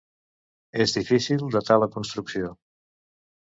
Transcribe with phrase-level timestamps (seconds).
[0.85, 2.53] És difícil datar la construcció.